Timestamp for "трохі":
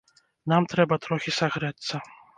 1.05-1.37